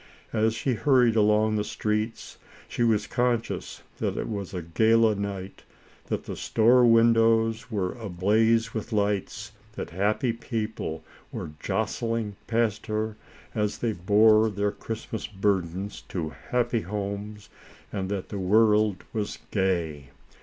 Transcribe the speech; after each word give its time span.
As 0.33 0.55
she 0.55 0.73
hurried 0.73 1.15
along 1.15 1.57
the 1.57 1.63
streets, 1.63 2.39
she 2.67 2.81
was 2.81 3.05
conscious 3.05 3.83
that 3.97 4.17
it 4.17 4.27
was 4.27 4.51
a 4.51 4.63
gala 4.63 5.13
night; 5.13 5.61
that 6.07 6.23
the 6.23 6.35
store 6.35 6.83
windows 6.83 7.69
were 7.69 7.91
ablaze 7.91 8.73
with 8.73 8.91
lights, 8.91 9.51
that 9.73 9.91
happy 9.91 10.33
people 10.33 11.03
were 11.31 11.51
jostling 11.59 12.35
past 12.47 12.87
her, 12.87 13.15
as 13.53 13.77
they 13.77 13.93
bore 13.93 14.49
their 14.49 14.71
Christmas 14.71 15.27
burdens 15.27 16.01
to 16.09 16.29
happy 16.49 16.81
homes, 16.81 17.49
and 17.93 18.09
that 18.09 18.29
the 18.29 18.39
world 18.39 19.03
was 19.13 19.37
gay. 19.51 20.09